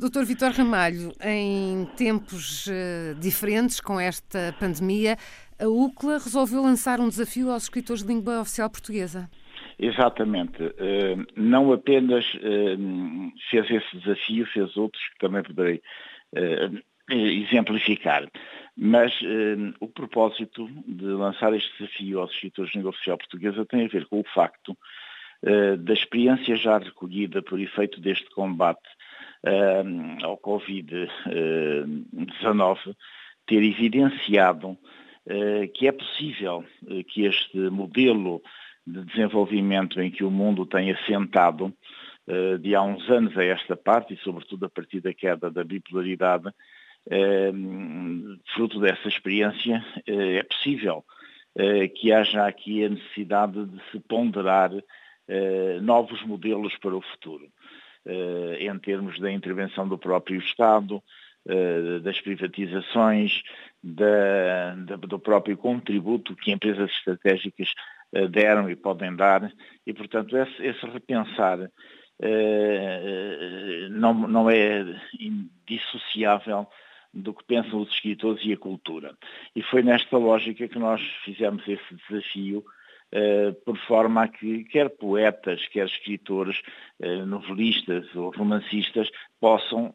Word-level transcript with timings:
Doutor 0.00 0.24
Vitor 0.24 0.52
Ramalho, 0.52 1.10
em 1.20 1.84
tempos 1.96 2.68
uh, 2.68 3.18
diferentes 3.20 3.80
com 3.80 3.98
esta 3.98 4.54
pandemia, 4.60 5.16
a 5.58 5.66
UCLA 5.66 6.18
resolveu 6.18 6.62
lançar 6.62 7.00
um 7.00 7.08
desafio 7.08 7.50
aos 7.50 7.64
escritores 7.64 8.04
de 8.04 8.08
língua 8.14 8.40
oficial 8.40 8.70
portuguesa. 8.70 9.28
Exatamente. 9.76 10.62
Uh, 10.62 11.26
não 11.34 11.72
apenas 11.72 12.24
uh, 12.34 13.32
fez 13.50 13.68
esse 13.68 13.96
desafio, 13.98 14.46
fez 14.46 14.76
outros 14.76 15.02
que 15.08 15.18
também 15.18 15.42
poderei 15.42 15.82
exemplificar. 17.10 18.28
Mas 18.76 19.12
o 19.80 19.88
propósito 19.88 20.68
de 20.86 21.06
lançar 21.06 21.52
este 21.54 21.72
desafio 21.76 22.20
aos 22.20 22.30
escritores 22.30 22.70
de 22.70 22.78
língua 22.78 22.90
oficial 22.90 23.18
portuguesa 23.18 23.66
tem 23.66 23.86
a 23.86 23.88
ver 23.88 24.06
com 24.06 24.20
o 24.20 24.24
facto 24.32 24.76
da 25.42 25.92
experiência 25.94 26.54
já 26.54 26.78
recolhida 26.78 27.42
por 27.42 27.58
efeito 27.58 27.98
deste 28.00 28.28
combate 28.30 28.88
ao 30.22 30.38
Covid-19 30.38 32.94
ter 33.48 33.62
evidenciado 33.62 34.70
uh, 34.70 35.68
que 35.74 35.88
é 35.88 35.92
possível 35.92 36.64
uh, 36.82 37.04
que 37.04 37.24
este 37.24 37.58
modelo 37.70 38.40
de 38.86 39.04
desenvolvimento 39.04 40.00
em 40.00 40.10
que 40.10 40.22
o 40.22 40.30
mundo 40.30 40.66
tem 40.66 40.92
assentado 40.92 41.74
uh, 42.26 42.58
de 42.58 42.74
há 42.74 42.82
uns 42.82 43.08
anos 43.08 43.36
a 43.36 43.44
esta 43.44 43.76
parte, 43.76 44.14
e 44.14 44.18
sobretudo 44.18 44.66
a 44.66 44.70
partir 44.70 45.00
da 45.00 45.12
queda 45.12 45.50
da 45.50 45.64
bipolaridade, 45.64 46.48
fruto 48.54 48.78
dessa 48.80 49.08
experiência, 49.08 49.82
é 50.06 50.42
possível 50.42 51.02
que 51.94 52.12
haja 52.12 52.46
aqui 52.46 52.84
a 52.84 52.90
necessidade 52.90 53.64
de 53.64 53.80
se 53.90 53.98
ponderar 54.00 54.70
novos 55.80 56.22
modelos 56.24 56.76
para 56.76 56.94
o 56.94 57.00
futuro. 57.00 57.48
Eh, 58.06 58.66
em 58.66 58.78
termos 58.78 59.18
da 59.18 59.30
intervenção 59.30 59.86
do 59.86 59.98
próprio 59.98 60.38
Estado, 60.38 61.02
eh, 61.46 61.98
das 62.00 62.20
privatizações, 62.20 63.42
da, 63.82 64.74
da, 64.76 64.96
do 64.96 65.18
próprio 65.18 65.56
contributo 65.56 66.34
que 66.36 66.50
empresas 66.50 66.90
estratégicas 66.90 67.74
eh, 68.14 68.26
deram 68.28 68.70
e 68.70 68.76
podem 68.76 69.14
dar, 69.14 69.52
e 69.86 69.92
portanto 69.92 70.36
esse, 70.36 70.64
esse 70.64 70.86
repensar 70.86 71.70
não, 73.92 74.12
não 74.12 74.50
é 74.50 74.84
indissociável 75.20 76.66
do 77.14 77.32
que 77.32 77.44
pensam 77.44 77.80
os 77.80 77.92
escritores 77.92 78.44
e 78.44 78.52
a 78.52 78.56
cultura. 78.56 79.16
E 79.54 79.62
foi 79.62 79.84
nesta 79.84 80.18
lógica 80.18 80.66
que 80.66 80.80
nós 80.80 81.00
fizemos 81.24 81.62
esse 81.68 81.94
desafio 82.08 82.64
por 83.64 83.76
forma 83.86 84.24
a 84.24 84.28
que 84.28 84.64
quer 84.64 84.90
poetas, 84.90 85.66
quer 85.68 85.86
escritores, 85.86 86.60
uh, 87.00 87.24
novelistas 87.24 88.06
ou 88.14 88.30
romancistas 88.30 89.10
possam, 89.40 89.92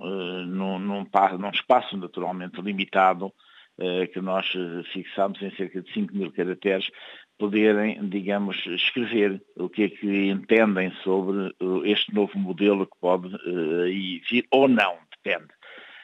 num, 0.48 0.80
num, 0.80 1.06
num, 1.40 1.50
espaço 1.50 1.98
naturalmente 1.98 2.62
limitado, 2.62 3.32
que 4.14 4.22
nós 4.22 4.54
fixamos 4.94 5.42
em 5.42 5.50
cerca 5.56 5.82
de 5.82 5.92
5 5.92 6.16
mil 6.16 6.32
caracteres, 6.32 6.88
poderem, 7.40 8.08
digamos, 8.08 8.64
escrever 8.68 9.42
o 9.58 9.68
que 9.68 9.84
é 9.84 9.90
que 9.90 10.30
entendem 10.30 10.92
sobre 11.04 11.52
este 11.86 12.14
novo 12.14 12.38
modelo 12.38 12.86
que 12.86 12.96
pode 13.02 13.30
vir 14.30 14.46
ou 14.52 14.68
não, 14.68 14.96
depende. 15.12 15.52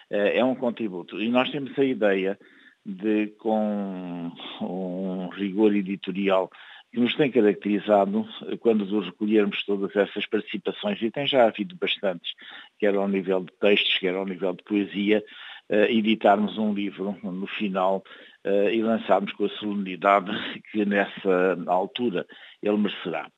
é 0.09 0.43
um 0.43 0.55
contributo. 0.55 1.21
E 1.21 1.29
nós 1.29 1.51
temos 1.51 1.77
a 1.77 1.85
ideia 1.85 2.39
de, 2.85 3.27
com 3.37 4.31
um 4.61 5.29
rigor 5.29 5.75
editorial 5.75 6.49
que 6.91 6.99
nos 6.99 7.15
tem 7.15 7.31
caracterizado 7.31 8.27
eh, 8.47 8.57
quando 8.57 8.99
recolhermos 8.99 9.63
todas 9.63 9.95
essas 9.95 10.25
participações, 10.25 11.01
e 11.01 11.11
tem 11.11 11.27
já 11.27 11.45
havido 11.45 11.75
bastantes, 11.75 12.33
quer 12.79 12.95
ao 12.95 13.07
nível 13.07 13.41
de 13.41 13.53
textos, 13.59 13.97
quer 13.99 14.15
ao 14.15 14.25
nível 14.25 14.53
de 14.53 14.63
poesia, 14.63 15.23
uh, 15.69 15.75
editarmos 15.85 16.57
um 16.57 16.73
livro 16.73 17.15
no 17.23 17.47
final 17.47 18.03
uh, 18.45 18.69
e 18.69 18.81
lançarmos 18.81 19.31
com 19.33 19.45
a 19.45 19.49
solenidade 19.49 20.31
que 20.71 20.83
nessa 20.85 21.57
altura 21.67 22.25
ele 22.61 22.77
merecerá. 22.77 23.29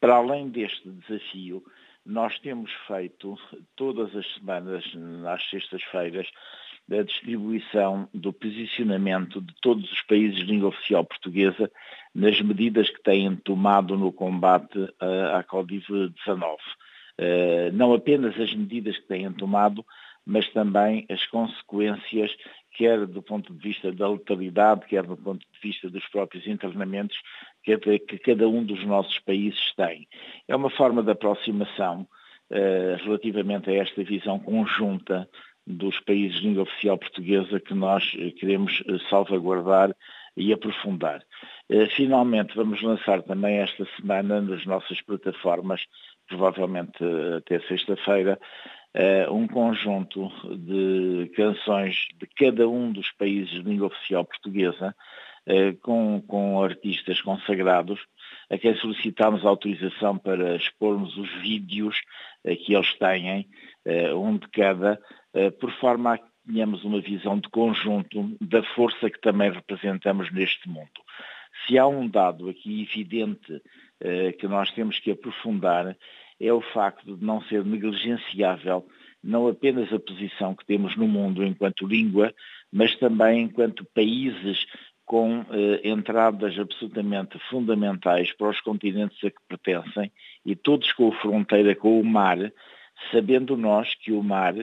Para 0.00 0.16
além 0.16 0.48
deste 0.48 0.88
desafio, 0.90 1.62
nós 2.04 2.38
temos 2.38 2.70
feito 2.86 3.36
todas 3.74 4.14
as 4.14 4.26
semanas, 4.34 4.84
às 5.26 5.48
sextas-feiras, 5.50 6.28
da 6.88 7.02
distribuição 7.02 8.08
do 8.14 8.32
posicionamento 8.32 9.40
de 9.40 9.52
todos 9.60 9.90
os 9.90 10.02
países 10.02 10.36
de 10.36 10.44
língua 10.44 10.68
oficial 10.68 11.04
portuguesa 11.04 11.70
nas 12.16 12.40
medidas 12.40 12.88
que 12.88 13.02
têm 13.02 13.36
tomado 13.36 13.98
no 13.98 14.10
combate 14.10 14.88
à 15.34 15.44
Covid-19. 15.44 16.56
Eh, 17.18 17.70
não 17.74 17.92
apenas 17.92 18.40
as 18.40 18.54
medidas 18.54 18.96
que 18.96 19.06
têm 19.06 19.30
tomado, 19.34 19.84
mas 20.24 20.48
também 20.48 21.04
as 21.10 21.26
consequências, 21.26 22.34
quer 22.74 23.06
do 23.06 23.22
ponto 23.22 23.52
de 23.52 23.60
vista 23.60 23.92
da 23.92 24.08
letalidade, 24.08 24.86
quer 24.86 25.02
do 25.02 25.16
ponto 25.16 25.40
de 25.40 25.60
vista 25.62 25.90
dos 25.90 26.06
próprios 26.08 26.46
internamentos 26.46 27.18
que 27.62 28.18
cada 28.18 28.48
um 28.48 28.64
dos 28.64 28.82
nossos 28.86 29.18
países 29.18 29.74
tem. 29.76 30.08
É 30.48 30.56
uma 30.56 30.70
forma 30.70 31.02
de 31.02 31.10
aproximação 31.10 32.08
uh, 32.50 33.04
relativamente 33.04 33.70
a 33.70 33.74
esta 33.74 34.02
visão 34.04 34.38
conjunta 34.38 35.28
dos 35.66 35.98
países 36.00 36.40
de 36.40 36.48
língua 36.48 36.62
oficial 36.62 36.96
portuguesa 36.96 37.58
que 37.58 37.74
nós 37.74 38.12
eh, 38.16 38.30
queremos 38.30 38.84
eh, 38.86 38.98
salvaguardar 39.10 39.94
e 40.36 40.52
aprofundar. 40.52 41.22
Eh, 41.68 41.86
finalmente, 41.96 42.54
vamos 42.54 42.80
lançar 42.82 43.22
também 43.22 43.58
esta 43.58 43.86
semana 43.96 44.40
nas 44.40 44.64
nossas 44.66 45.00
plataformas, 45.00 45.82
provavelmente 46.28 46.98
até 47.36 47.60
sexta-feira, 47.60 48.38
um 49.30 49.46
conjunto 49.46 50.30
de 50.56 51.30
canções 51.36 52.08
de 52.18 52.26
cada 52.28 52.66
um 52.66 52.90
dos 52.90 53.12
países 53.12 53.50
de 53.50 53.62
língua 53.62 53.88
oficial 53.88 54.24
portuguesa, 54.24 54.96
com, 55.82 56.22
com 56.26 56.62
artistas 56.62 57.20
consagrados, 57.20 58.00
a 58.50 58.56
quem 58.56 58.74
solicitamos 58.76 59.44
autorização 59.44 60.16
para 60.16 60.56
expormos 60.56 61.14
os 61.18 61.30
vídeos 61.42 62.00
que 62.64 62.74
eles 62.74 62.92
têm, 62.94 63.46
um 64.16 64.38
de 64.38 64.48
cada, 64.48 64.98
eh, 65.36 65.50
por 65.50 65.70
forma 65.72 66.14
a 66.14 66.18
que 66.18 66.24
tenhamos 66.46 66.82
uma 66.82 67.00
visão 67.00 67.38
de 67.38 67.48
conjunto 67.50 68.34
da 68.40 68.62
força 68.74 69.10
que 69.10 69.20
também 69.20 69.50
representamos 69.50 70.32
neste 70.32 70.66
mundo. 70.68 70.88
Se 71.64 71.78
há 71.78 71.86
um 71.86 72.08
dado 72.08 72.48
aqui 72.48 72.82
evidente 72.82 73.62
eh, 74.00 74.32
que 74.32 74.46
nós 74.46 74.70
temos 74.72 74.98
que 74.98 75.10
aprofundar, 75.10 75.96
é 76.38 76.52
o 76.52 76.60
facto 76.60 77.16
de 77.16 77.24
não 77.24 77.40
ser 77.42 77.64
negligenciável 77.64 78.86
não 79.26 79.48
apenas 79.48 79.92
a 79.92 79.98
posição 79.98 80.54
que 80.54 80.64
temos 80.64 80.96
no 80.96 81.08
mundo 81.08 81.44
enquanto 81.44 81.86
língua, 81.86 82.32
mas 82.72 82.94
também 82.96 83.42
enquanto 83.42 83.84
países 83.92 84.64
com 85.04 85.44
eh, 85.50 85.88
entradas 85.88 86.58
absolutamente 86.58 87.38
fundamentais 87.50 88.32
para 88.32 88.50
os 88.50 88.60
continentes 88.60 89.18
a 89.24 89.30
que 89.30 89.40
pertencem 89.48 90.12
e 90.44 90.54
todos 90.54 90.92
com 90.92 91.10
fronteira 91.12 91.74
com 91.74 92.00
o 92.00 92.04
mar, 92.04 92.38
sabendo 93.10 93.56
nós 93.56 93.94
que 93.94 94.12
o 94.12 94.22
mar 94.22 94.54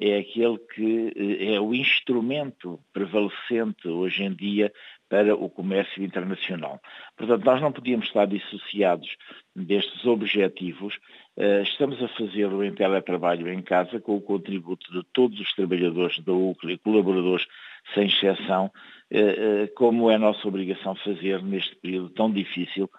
é 0.00 0.18
aquele 0.18 0.58
que 0.74 1.12
eh, 1.16 1.54
é 1.54 1.60
o 1.60 1.74
instrumento 1.74 2.80
prevalecente 2.92 3.88
hoje 3.88 4.24
em 4.24 4.34
dia 4.34 4.72
para 5.08 5.34
o 5.34 5.48
comércio 5.48 6.02
internacional. 6.02 6.80
Portanto, 7.16 7.44
nós 7.44 7.60
não 7.60 7.72
podíamos 7.72 8.06
estar 8.06 8.26
dissociados 8.26 9.08
destes 9.54 10.04
objetivos. 10.04 10.98
Eh, 11.36 11.62
estamos 11.62 12.02
a 12.02 12.08
fazê-lo 12.08 12.62
em 12.62 12.74
teletrabalho 12.74 13.48
em 13.52 13.62
casa, 13.62 14.00
com 14.00 14.16
o 14.16 14.20
contributo 14.20 14.92
de 14.92 15.02
todos 15.12 15.40
os 15.40 15.52
trabalhadores 15.54 16.18
da 16.20 16.32
UCLA 16.32 16.72
e 16.72 16.78
colaboradores, 16.78 17.46
sem 17.94 18.06
exceção, 18.06 18.70
eh, 19.10 19.70
como 19.76 20.10
é 20.10 20.18
nossa 20.18 20.46
obrigação 20.46 20.94
fazer 20.96 21.42
neste 21.42 21.74
período 21.76 22.10
tão 22.10 22.30
difícil, 22.30 22.90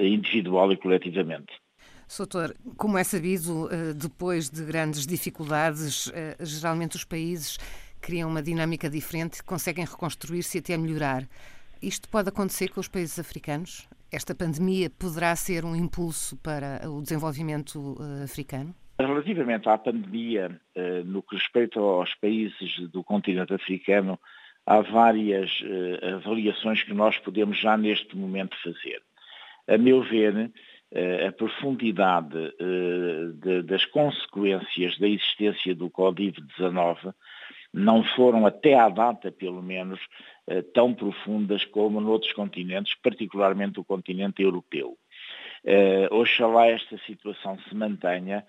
individual 0.00 0.72
e 0.72 0.76
coletivamente. 0.76 1.52
Soutor, 2.08 2.54
como 2.78 2.96
é 2.96 3.04
sabido, 3.04 3.68
eh, 3.70 3.92
depois 3.92 4.48
de 4.48 4.64
grandes 4.64 5.06
dificuldades, 5.06 6.10
eh, 6.14 6.38
geralmente 6.40 6.96
os 6.96 7.04
países 7.04 7.58
criam 8.00 8.30
uma 8.30 8.42
dinâmica 8.42 8.88
diferente, 8.88 9.42
conseguem 9.42 9.84
reconstruir-se 9.84 10.58
e 10.58 10.60
até 10.60 10.76
melhorar. 10.76 11.24
Isto 11.82 12.08
pode 12.08 12.28
acontecer 12.28 12.68
com 12.70 12.80
os 12.80 12.88
países 12.88 13.18
africanos? 13.18 13.88
Esta 14.10 14.34
pandemia 14.34 14.90
poderá 14.90 15.36
ser 15.36 15.64
um 15.64 15.76
impulso 15.76 16.36
para 16.38 16.88
o 16.88 17.02
desenvolvimento 17.02 17.96
eh, 18.00 18.24
africano? 18.24 18.74
Relativamente 19.00 19.68
à 19.68 19.78
pandemia, 19.78 20.60
no 21.04 21.22
que 21.22 21.36
respeita 21.36 21.78
aos 21.78 22.12
países 22.16 22.80
do 22.90 23.04
continente 23.04 23.54
africano, 23.54 24.18
há 24.66 24.80
várias 24.80 25.50
avaliações 26.16 26.82
que 26.82 26.92
nós 26.92 27.16
podemos 27.18 27.56
já 27.60 27.76
neste 27.76 28.16
momento 28.16 28.56
fazer. 28.60 29.00
A 29.68 29.78
meu 29.78 30.02
ver, 30.02 30.50
a 31.26 31.30
profundidade 31.30 32.52
de, 33.40 33.62
das 33.62 33.84
consequências 33.84 34.98
da 34.98 35.06
existência 35.06 35.76
do 35.76 35.88
Covid-19 35.90 37.14
não 37.72 38.02
foram, 38.02 38.46
até 38.46 38.74
à 38.74 38.88
data 38.88 39.30
pelo 39.30 39.62
menos, 39.62 40.00
eh, 40.46 40.62
tão 40.62 40.94
profundas 40.94 41.64
como 41.64 42.00
noutros 42.00 42.32
continentes, 42.32 42.94
particularmente 43.02 43.78
o 43.80 43.84
continente 43.84 44.42
europeu. 44.42 44.96
Oxalá 46.10 46.68
esta 46.68 46.96
situação 46.98 47.58
se 47.68 47.74
mantenha 47.74 48.44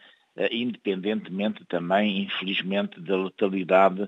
independentemente 0.52 1.66
também, 1.66 2.22
infelizmente, 2.22 3.02
da 3.02 3.18
letalidade 3.18 4.08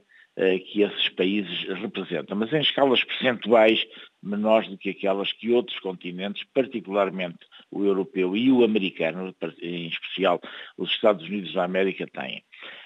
que 0.71 0.81
esses 0.81 1.09
países 1.09 1.63
representam, 1.81 2.37
mas 2.37 2.53
em 2.53 2.61
escalas 2.61 3.03
percentuais 3.03 3.85
menores 4.23 4.69
do 4.69 4.77
que 4.77 4.89
aquelas 4.89 5.33
que 5.33 5.51
outros 5.51 5.77
continentes, 5.79 6.43
particularmente 6.53 7.39
o 7.69 7.83
europeu 7.83 8.35
e 8.35 8.51
o 8.51 8.63
americano, 8.63 9.35
em 9.61 9.87
especial 9.87 10.39
os 10.77 10.91
Estados 10.91 11.25
Unidos 11.25 11.53
da 11.53 11.63
América, 11.63 12.05
têm. 12.07 12.43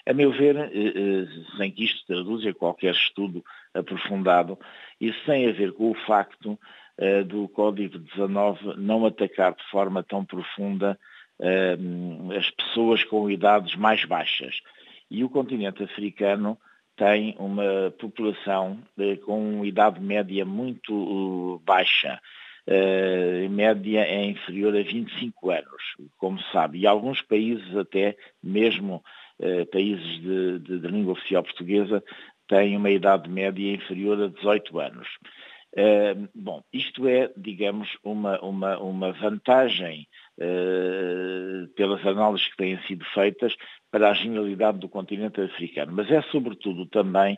A 0.08 0.14
meu 0.14 0.32
ver, 0.32 0.56
eh, 0.56 0.70
eh, 0.72 1.28
sem 1.58 1.72
que 1.72 1.84
isto 1.84 2.06
traduza 2.06 2.54
qualquer 2.54 2.94
estudo 2.94 3.44
aprofundado, 3.74 4.58
e 5.02 5.12
sem 5.26 5.50
a 5.50 5.52
ver 5.52 5.74
com 5.74 5.90
o 5.90 5.96
facto 6.06 6.60
eh, 6.98 7.24
do 7.24 7.48
Código 7.50 7.98
19 7.98 8.76
não 8.78 9.06
atacar 9.06 9.56
de 9.56 9.64
forma 9.70 10.04
tão 10.04 10.24
profunda 10.24 10.98
as 12.38 12.50
pessoas 12.52 13.04
com 13.04 13.30
idades 13.30 13.76
mais 13.76 14.06
baixas. 14.06 14.62
E 15.12 15.22
o 15.22 15.30
continente 15.30 15.84
africano 15.84 16.58
tem 16.96 17.36
uma 17.38 17.94
população 18.00 18.80
com 19.26 19.66
idade 19.66 20.00
média 20.00 20.46
muito 20.46 21.62
baixa. 21.66 22.22
Em 23.44 23.50
média 23.50 24.00
é 24.00 24.24
inferior 24.28 24.78
a 24.78 24.82
25 24.82 25.52
anos, 25.52 25.84
como 26.18 26.42
sabe, 26.54 26.80
e 26.80 26.88
alguns 26.88 27.22
países 27.22 27.76
até, 27.76 28.16
mesmo 28.42 29.04
países 29.72 30.22
de, 30.22 30.60
de, 30.60 30.80
de, 30.80 30.88
língua 30.88 31.14
oficial 31.14 31.44
portuguesa, 31.44 32.04
têm 32.48 32.78
uma 32.78 32.90
idade 32.90 33.30
média 33.30 33.74
inferior 33.74 34.22
a 34.22 34.28
18 34.28 34.80
anos. 34.80 35.08
Uh, 35.78 36.30
bom, 36.34 36.64
isto 36.72 37.06
é, 37.06 37.30
digamos, 37.36 37.90
uma, 38.02 38.40
uma, 38.40 38.78
uma 38.80 39.12
vantagem 39.12 40.08
pelas 41.76 42.06
análises 42.06 42.48
que 42.50 42.58
têm 42.58 42.78
sido 42.84 43.06
feitas 43.14 43.56
para 43.90 44.10
a 44.10 44.14
genialidade 44.14 44.80
do 44.80 44.90
continente 44.90 45.40
africano, 45.40 45.94
mas 45.94 46.12
é 46.12 46.22
sobretudo 46.24 46.86
também 46.88 47.38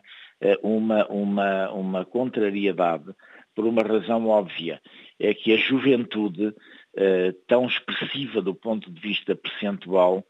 uma, 0.62 1.06
uma, 1.06 1.70
uma 1.70 2.04
contrariedade 2.04 3.14
por 3.58 3.66
uma 3.66 3.82
razão 3.82 4.28
óbvia, 4.28 4.80
é 5.18 5.34
que 5.34 5.52
a 5.52 5.56
juventude, 5.56 6.54
eh, 6.96 7.34
tão 7.48 7.66
expressiva 7.66 8.40
do 8.40 8.54
ponto 8.54 8.88
de 8.88 9.00
vista 9.00 9.34
percentual, 9.34 10.18
eh, 10.18 10.24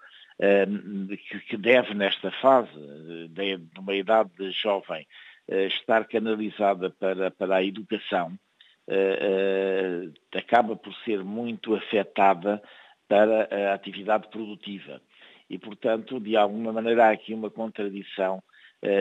que 1.48 1.56
deve 1.56 1.94
nesta 1.94 2.30
fase, 2.30 2.70
de 3.28 3.78
uma 3.78 3.94
idade 3.94 4.30
jovem, 4.52 5.06
eh, 5.48 5.66
estar 5.66 6.04
canalizada 6.06 6.90
para, 6.90 7.30
para 7.30 7.56
a 7.56 7.64
educação, 7.64 8.38
acaba 10.34 10.74
por 10.74 10.94
ser 11.04 11.22
muito 11.22 11.74
afetada 11.74 12.62
para 13.06 13.48
a 13.50 13.74
atividade 13.74 14.28
produtiva. 14.28 15.02
E, 15.50 15.58
portanto, 15.58 16.18
de 16.18 16.36
alguma 16.36 16.72
maneira 16.72 17.06
há 17.06 17.10
aqui 17.10 17.34
uma 17.34 17.50
contradição 17.50 18.42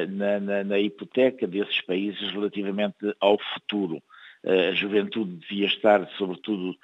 na, 0.10 0.40
na, 0.42 0.64
na 0.66 0.80
hipoteca 0.80 1.48
desses 1.48 1.80
países 1.82 2.32
relativamente 2.32 3.16
ao 3.22 3.38
futuro 3.38 4.02
a 4.46 4.72
juventude 4.74 5.36
devia 5.36 5.68
estar, 5.68 6.08
sobretudo, 6.18 6.76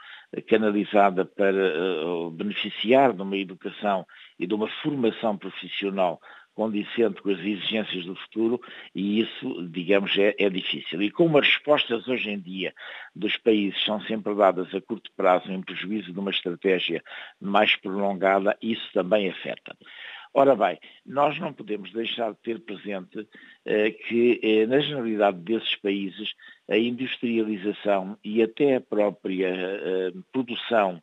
canalizada 0.48 1.24
para 1.26 1.72
beneficiar 2.32 3.14
de 3.14 3.22
uma 3.22 3.38
educação 3.38 4.06
e 4.44 4.48
de 4.48 4.54
uma 4.54 4.68
formação 4.68 5.38
profissional 5.38 6.20
condicente 6.54 7.22
com 7.22 7.30
as 7.30 7.40
exigências 7.40 8.06
do 8.06 8.16
futuro 8.16 8.62
e 8.94 9.22
isso, 9.22 9.68
digamos, 9.70 10.16
é, 10.18 10.36
é, 10.38 10.50
difícil. 10.50 11.02
E 11.02 11.10
como 11.10 11.38
as 11.38 11.48
respostas 11.48 12.08
hoje 12.08 12.30
em 12.30 12.40
dia 12.40 12.74
dos 13.16 13.38
países 13.38 13.82
são 13.84 14.02
sempre 14.02 14.36
dadas 14.36 14.74
a 14.76 14.82
curto 14.82 15.10
prazo 15.16 15.52
em 15.52 15.62
prejuízo 15.62 16.12
de 16.12 16.20
uma 16.20 16.32
estratégia 16.32 17.02
mais 17.42 17.76
prolongada, 17.78 18.58
isso 18.62 18.88
também 18.94 19.30
afeta. 19.30 19.76
Ora 20.36 20.56
bem, 20.56 20.80
nós 21.06 21.40
não 21.40 21.54
podemos 21.54 21.92
deixar 21.94 22.32
de 22.32 22.40
ter 22.40 22.60
presente 22.60 23.28
eh, 23.66 23.92
que, 23.92 24.40
eh, 24.42 24.66
na 24.66 24.80
generalidade 24.80 25.38
desses 25.38 25.76
países, 25.76 26.34
a 26.68 26.76
industrialização 26.76 28.18
e 28.24 28.42
até 28.42 28.78
a 28.78 28.82
própria 28.82 29.48
eh, 29.48 30.12
produção 30.32 31.02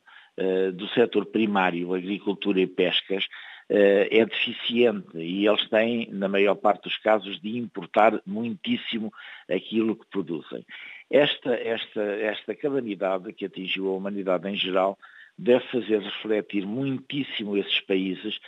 do 0.75 0.89
setor 0.89 1.27
primário, 1.27 1.95
agricultura 1.95 2.61
e 2.61 2.67
pescas, 2.67 3.27
eh, 3.73 4.09
é 4.11 4.27
deficiente 4.27 5.17
e 5.17 5.47
eles 5.47 5.69
têm, 5.69 6.09
na 6.11 6.27
maior 6.27 6.57
parte 6.57 6.85
dos 6.85 6.97
casos, 6.97 7.41
de 7.41 7.57
importar 7.57 8.21
muitíssimo 8.27 9.13
aquilo 9.49 9.95
que 9.95 10.07
produzem. 10.11 10.67
Esta, 11.09 11.55
esta, 11.55 12.03
esta 12.03 12.55
calamidade 12.57 13.33
que 13.33 13.45
atingiu 13.45 13.89
a 13.89 13.97
humanidade 13.97 14.49
em 14.49 14.57
geral 14.57 14.99
deve 15.39 15.65
fazer 15.69 16.01
refletir 16.01 16.67
muitíssimo 16.67 17.57
esses 17.57 17.81
países 17.83 18.41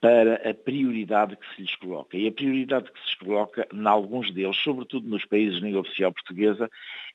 para 0.00 0.48
a 0.48 0.54
prioridade 0.54 1.36
que 1.36 1.54
se 1.54 1.62
lhes 1.62 1.74
coloca. 1.76 2.16
E 2.16 2.28
a 2.28 2.32
prioridade 2.32 2.90
que 2.90 3.10
se 3.10 3.16
coloca, 3.18 3.66
em 3.72 3.86
alguns 3.86 4.32
deles, 4.32 4.56
sobretudo 4.56 5.08
nos 5.08 5.24
países 5.24 5.56
de 5.56 5.64
língua 5.64 5.80
oficial 5.80 6.12
portuguesa, 6.12 6.70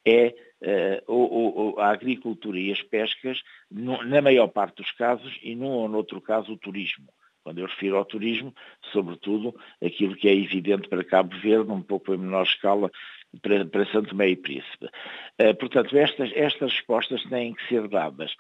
é 0.06 0.36
uh, 1.08 1.80
a 1.80 1.92
agricultura 1.92 2.60
e 2.60 2.72
as 2.72 2.82
pescas, 2.82 3.42
no, 3.72 4.04
na 4.04 4.22
maior 4.22 4.48
parte 4.48 4.78
dos 4.78 4.92
casos, 4.92 5.40
e 5.42 5.56
num 5.56 5.70
ou 5.70 5.88
noutro 5.88 6.20
caso 6.20 6.52
o 6.52 6.58
turismo. 6.58 7.08
Quando 7.44 7.60
eu 7.60 7.66
refiro 7.66 7.98
ao 7.98 8.06
turismo, 8.06 8.54
sobretudo 8.92 9.54
aquilo 9.84 10.16
que 10.16 10.28
é 10.28 10.34
evidente 10.34 10.88
para 10.88 11.04
Cabo 11.04 11.36
Verde, 11.38 11.72
um 11.72 11.82
pouco 11.82 12.14
em 12.14 12.18
menor 12.18 12.44
escala 12.44 12.90
para, 13.42 13.66
para 13.66 13.86
Santo 13.88 14.10
Tomé 14.10 14.30
e 14.30 14.36
Príncipe. 14.36 14.86
Uh, 15.42 15.56
portanto, 15.60 15.98
estas, 15.98 16.32
estas 16.34 16.72
respostas 16.72 17.24
têm 17.24 17.54
que 17.54 17.68
ser 17.68 17.88
dadas. 17.88 18.32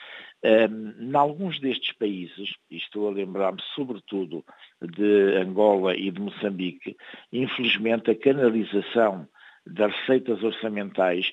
Uh, 0.43 1.01
em 1.01 1.15
alguns 1.15 1.59
destes 1.59 1.93
países, 1.93 2.53
e 2.69 2.77
estou 2.77 3.07
a 3.07 3.11
lembrar-me 3.11 3.61
sobretudo 3.75 4.45
de 4.81 5.35
Angola 5.37 5.95
e 5.95 6.11
de 6.11 6.21
Moçambique, 6.21 6.95
infelizmente 7.31 8.11
a 8.11 8.15
canalização 8.15 9.27
das 9.65 9.93
receitas 9.95 10.43
orçamentais 10.43 11.31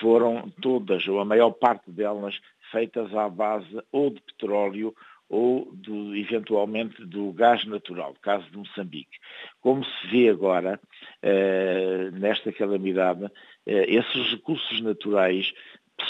foram 0.00 0.50
todas, 0.60 1.06
ou 1.08 1.20
a 1.20 1.24
maior 1.24 1.50
parte 1.52 1.90
delas, 1.90 2.38
feitas 2.70 3.14
à 3.14 3.28
base 3.28 3.80
ou 3.90 4.10
de 4.10 4.20
petróleo 4.20 4.94
ou 5.28 5.70
eventualmente 6.14 7.04
do 7.04 7.32
gás 7.32 7.64
natural, 7.66 8.14
caso 8.22 8.50
de 8.50 8.56
Moçambique. 8.56 9.18
Como 9.60 9.84
se 9.84 10.06
vê 10.06 10.28
agora, 10.28 10.80
eh, 11.22 12.10
nesta 12.12 12.50
calamidade, 12.52 13.26
eh, 13.66 13.84
esses 13.88 14.30
recursos 14.30 14.80
naturais, 14.80 15.52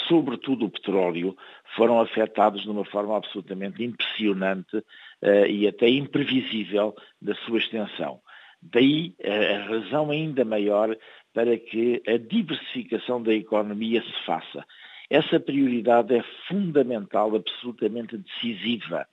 sobretudo 0.07 0.65
o 0.65 0.69
petróleo, 0.69 1.35
foram 1.75 1.99
afetados 1.99 2.61
de 2.61 2.69
uma 2.69 2.85
forma 2.85 3.17
absolutamente 3.17 3.83
impressionante 3.83 4.83
eh, 5.21 5.51
e 5.51 5.67
até 5.67 5.89
imprevisível 5.89 6.95
da 7.21 7.35
sua 7.35 7.57
extensão. 7.57 8.21
Daí 8.61 9.15
a 9.23 9.63
razão 9.69 10.11
ainda 10.11 10.43
maior 10.43 10.95
para 11.33 11.57
que 11.57 12.01
a 12.05 12.17
diversificação 12.17 13.21
da 13.21 13.33
economia 13.33 14.01
se 14.01 14.25
faça. 14.25 14.65
Essa 15.09 15.39
prioridade 15.39 16.15
é 16.15 16.23
fundamental, 16.47 17.35
absolutamente 17.35 18.17
decisiva. 18.17 19.07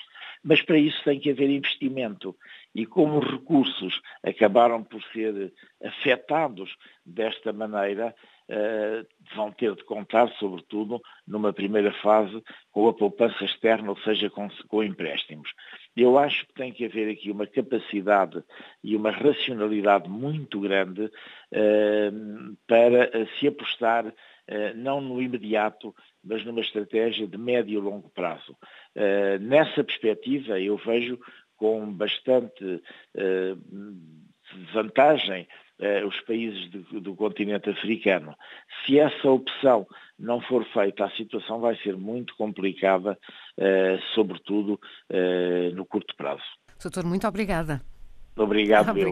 Mas 0.45 0.62
para 0.62 0.79
isso 0.79 1.03
tem 1.03 1.19
que 1.19 1.31
haver 1.31 1.50
investimento. 1.50 2.37
E 2.75 2.87
como 2.87 3.19
os 3.19 3.26
recursos 3.26 4.00
acabaram 4.23 4.85
por 4.85 5.03
ser 5.12 5.53
afetados 5.83 6.76
desta 7.05 7.53
maneira, 7.53 8.15
uh, 8.49 9.07
vão 9.35 9.50
ter 9.50 9.75
de 9.75 9.85
contar, 9.85 10.29
sobretudo, 10.38 11.00
numa 11.26 11.53
primeira 11.53 11.93
fase, 11.95 12.43
com 12.71 12.88
a 12.88 12.95
poupança 12.95 13.45
externa, 13.45 13.91
ou 13.91 13.99
seja, 13.99 14.31
com, 14.31 14.49
com 14.69 14.83
empréstimos. 14.83 15.50
Eu 15.97 16.19
acho 16.19 16.47
que 16.47 16.55
tem 16.55 16.73
que 16.73 16.85
haver 16.85 17.11
aqui 17.11 17.31
uma 17.31 17.47
capacidade 17.47 18.43
e 18.85 18.95
uma 18.95 19.11
racionalidade 19.11 20.09
muito 20.09 20.61
grande 20.61 21.05
uh, 21.05 22.57
para 22.67 23.26
se 23.38 23.49
apostar 23.49 24.07
eh, 24.07 24.12
não 24.75 25.00
no 25.00 25.21
imediato, 25.21 25.95
mas 26.23 26.45
numa 26.45 26.61
estratégia 26.61 27.26
de 27.26 27.38
médio 27.38 27.79
e 27.79 27.83
longo 27.83 28.09
prazo. 28.11 28.57
Eh, 28.95 29.38
nessa 29.38 29.83
perspectiva, 29.83 30.61
eu 30.61 30.76
vejo 30.76 31.19
com 31.57 31.93
bastante 31.93 32.83
eh, 33.17 33.55
vantagem 34.73 35.47
os 36.09 36.19
países 36.23 36.71
do, 36.71 37.15
continente 37.15 37.69
africano. 37.69 38.35
Se 38.87 38.99
essa 38.99 39.29
opção 39.29 39.87
não 40.19 40.41
for 40.41 40.65
feita, 40.73 41.05
a 41.05 41.11
situação 41.11 41.61
vai 41.61 41.76
ser 41.83 41.95
muito 41.99 42.35
complicada, 42.35 43.19
sobretudo 44.15 44.81
no 45.75 45.85
curto 45.85 46.17
prazo. 46.17 46.43
Doutor, 46.83 47.05
muito 47.05 47.29
obrigada. 47.29 47.83
Obrigado, 48.37 48.97
eu. 48.97 49.05